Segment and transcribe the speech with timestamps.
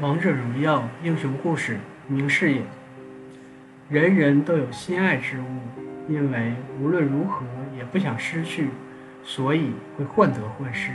[0.00, 1.78] 王者荣耀英雄故事
[2.08, 2.62] 明示也。
[3.90, 5.44] 人人都有心爱之物，
[6.08, 7.44] 因为无论如何
[7.76, 8.70] 也不想失去，
[9.22, 10.92] 所以会患得患失。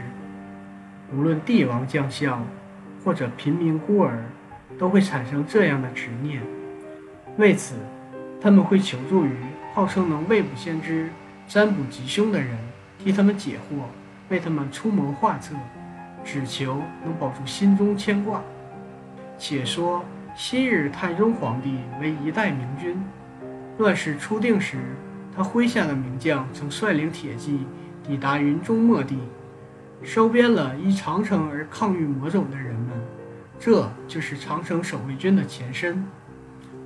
[1.13, 2.44] 无论帝王将相，
[3.04, 4.25] 或者平民孤儿，
[4.79, 6.41] 都会产生这样的执念。
[7.37, 7.75] 为此，
[8.41, 9.35] 他们会求助于
[9.75, 11.11] 号称能未卜先知、
[11.47, 12.57] 占卜吉凶的人，
[12.97, 13.83] 替他们解惑，
[14.29, 15.53] 为他们出谋划策，
[16.23, 18.41] 只求能保住心中牵挂。
[19.38, 20.04] 且说
[20.36, 23.04] 昔日太宗皇帝为一代明君，
[23.77, 24.77] 乱世初定时，
[25.36, 27.65] 他麾下的名将曾率领铁骑
[28.04, 29.18] 抵达云中末地，
[30.01, 32.89] 收编了依长城而抗御魔种的人们，
[33.59, 36.05] 这就是长城守卫军的前身。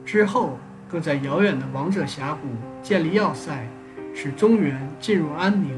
[0.06, 0.58] 之后，
[0.90, 2.48] 更在遥远的王者峡谷
[2.82, 3.68] 建立要塞，
[4.14, 5.70] 使中原进入安宁。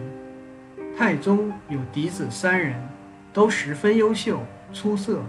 [0.97, 2.75] 太宗有嫡子三人，
[3.33, 4.41] 都十分优秀
[4.73, 5.21] 出色。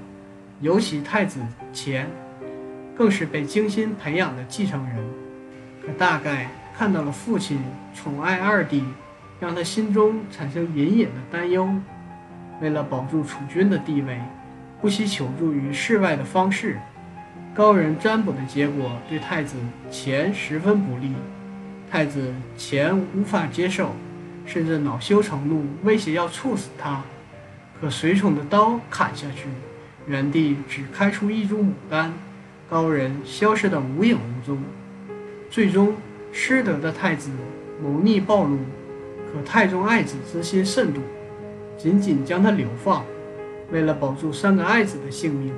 [0.62, 1.40] 尤其太子
[1.74, 2.06] 乾，
[2.96, 4.96] 更是被精心培养的继承人。
[5.84, 7.58] 可大概看到了父亲
[7.92, 8.84] 宠爱二弟，
[9.40, 11.68] 让他心中产生隐隐的担忧。
[12.60, 14.20] 为了保住储君的地位，
[14.80, 16.78] 不惜求助于世外的方士。
[17.52, 19.56] 高人占卜的结果对太子
[19.90, 21.12] 乾十分不利，
[21.90, 23.96] 太子乾无法接受，
[24.46, 27.02] 甚至恼羞成怒，威胁要处死他。
[27.80, 29.48] 可随从的刀砍下去。
[30.06, 32.12] 原地只开出一株牡丹，
[32.68, 34.58] 高人消失得无影无踪。
[35.48, 35.94] 最终，
[36.32, 37.30] 失德的太子
[37.80, 38.58] 谋逆暴露，
[39.32, 41.00] 可太宗爱子之心甚笃，
[41.78, 43.04] 仅仅将他流放。
[43.70, 45.52] 为了保住三个爱子的性命，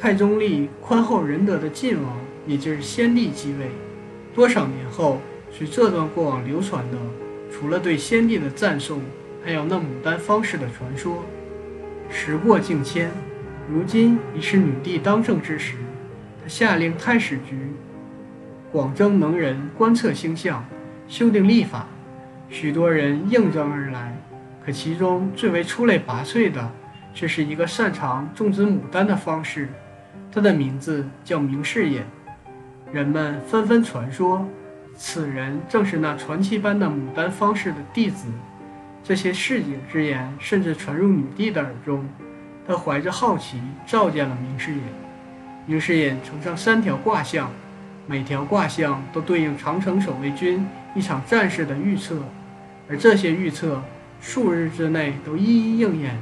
[0.00, 2.16] 太宗立宽厚仁德的晋王，
[2.46, 3.66] 也就是先帝继位。
[4.34, 6.96] 多少年后，随这段过往流传的，
[7.52, 9.00] 除了对先帝的赞颂，
[9.44, 11.22] 还有那牡丹方式的传说。
[12.10, 13.10] 时过境迁。
[13.70, 15.76] 如今已是女帝当政之时，
[16.42, 17.70] 他下令太史局
[18.72, 20.64] 广征能人，观测星象，
[21.06, 21.86] 修订历法。
[22.48, 24.16] 许多人应征而来，
[24.64, 26.70] 可其中最为出类拔萃的，
[27.12, 29.68] 却是一个擅长种植牡丹的方士。
[30.32, 32.00] 他的名字叫明世隐。
[32.90, 34.48] 人们纷纷传说，
[34.94, 38.28] 此人正是那传奇般的牡丹方士的弟子。
[39.04, 42.06] 这些市井之言，甚至传入女帝的耳中。
[42.68, 44.82] 他怀着好奇召见了明世隐。
[45.64, 47.50] 明世隐呈上三条卦象，
[48.06, 52.22] 每条卦象都对应长城守卫军一场战事的预测，
[52.86, 53.82] 而这些预测
[54.20, 56.14] 数日之内都一一应验。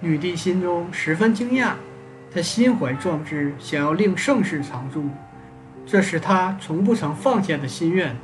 [0.00, 1.72] 女帝心中十分惊讶，
[2.30, 5.08] 她心怀壮志，想要令盛世长驻，
[5.86, 8.14] 这是她从不曾放下的心愿。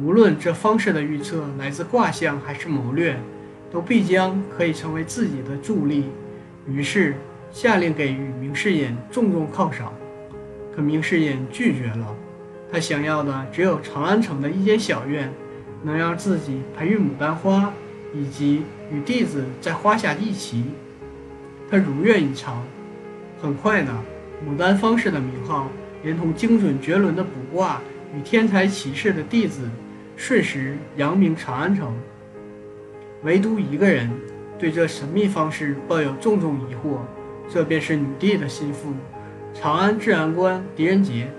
[0.00, 3.20] 无论这方式的预测来自卦象还是谋略，
[3.70, 6.06] 都必将可以成为自己的助力。
[6.70, 7.14] 于是
[7.50, 9.92] 下令给予明世隐重重犒赏，
[10.74, 12.14] 可明世隐拒绝了。
[12.70, 15.32] 他想要的只有长安城的一间小院，
[15.82, 17.72] 能让自己培育牡丹花，
[18.14, 20.64] 以及与弟子在花下一棋。
[21.70, 22.62] 他如愿以偿。
[23.40, 23.92] 很快的，
[24.46, 25.68] 牡丹方士的名号，
[26.02, 27.80] 连同精准绝伦的卜卦
[28.14, 29.62] 与天才骑士的弟子，
[30.16, 31.96] 瞬时扬名长安城。
[33.22, 34.10] 唯独一个人。
[34.58, 36.98] 对这神秘方式抱有重重疑惑，
[37.48, 38.92] 这便是女帝的心腹，
[39.54, 41.30] 长安治安官狄仁杰。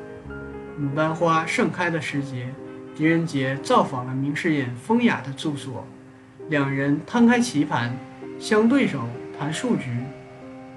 [0.79, 2.47] 牡丹花盛开的时节，
[2.95, 5.85] 狄仁杰造访了明世隐风雅的住所，
[6.47, 7.93] 两人摊开棋盘，
[8.39, 9.01] 相对手
[9.37, 9.89] 谈数局。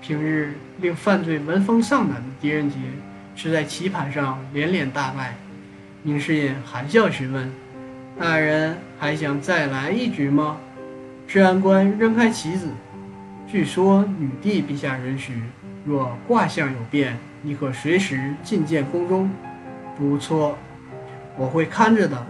[0.00, 2.76] 平日令犯罪闻风丧胆的狄仁杰，
[3.36, 5.36] 却在棋盘上连连大败。
[6.02, 7.48] 明世隐含笑询问
[8.18, 10.56] ：“大人还想再来一局吗？”
[11.32, 12.68] 治安官扔开棋子，
[13.46, 15.32] 据说女帝陛下允许，
[15.82, 19.30] 若卦象有变，你可随时觐见宫中。
[19.96, 20.58] 不错，
[21.38, 22.26] 我会看着的。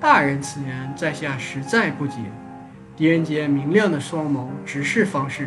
[0.00, 2.16] 大人此言，在下实在不解。
[2.96, 5.46] 狄仁杰明亮的双眸直视方士。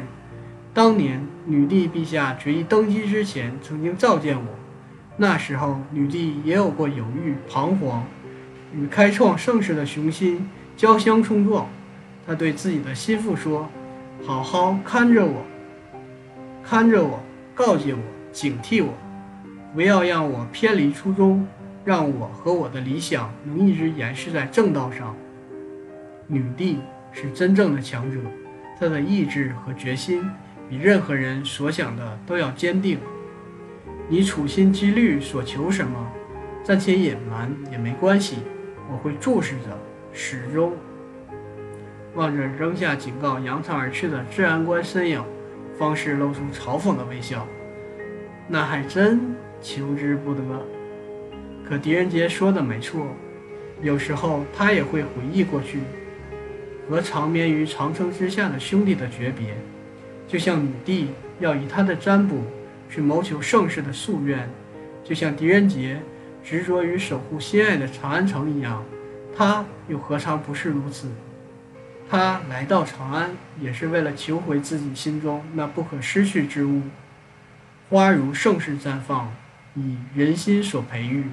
[0.73, 4.45] 当年女帝陛下决意登基之前，曾经召见我，
[5.17, 8.05] 那时候女帝也有过犹豫彷徨，
[8.73, 11.67] 与开创盛世的雄心交相冲撞。
[12.27, 13.69] 他对自己的心腹说
[14.25, 15.45] ：“好好看着我，
[16.63, 17.19] 看着我，
[17.53, 17.99] 告诫我，
[18.31, 18.93] 警惕我，
[19.73, 21.47] 不要让我偏离初衷，
[21.83, 25.15] 让我和我的理想能一直延续在正道上。”
[26.27, 26.79] 女帝
[27.11, 28.19] 是真正的强者，
[28.79, 30.27] 她的意志和决心
[30.67, 32.97] 比任何人所想的都要坚定。
[34.09, 36.11] 你处心积虑所求什么，
[36.63, 38.37] 暂且隐瞒也没关系，
[38.91, 39.79] 我会注视着，
[40.11, 40.73] 始终。
[42.15, 45.23] 望着扔下警告、扬长而去的治安官身影，
[45.77, 47.45] 方士露出嘲讽的微笑。
[48.47, 50.41] 那还真求之不得。
[51.67, 53.07] 可狄仁杰说的没错，
[53.81, 55.79] 有时候他也会回忆过去
[56.87, 59.57] 和长眠于长城之下的兄弟的诀别，
[60.27, 61.09] 就像女帝
[61.39, 62.43] 要以她的占卜
[62.89, 64.47] 去谋求盛世的夙愿，
[65.03, 65.99] 就像狄仁杰
[66.43, 68.83] 执着于守护心爱的长安城一样，
[69.35, 71.09] 他又何尝不是如此？
[72.09, 76.83] 他来到长安，也是为了求回自己心中那不可失去之物。
[77.89, 79.33] 花如盛世绽放，
[79.73, 81.25] 以人心所培育，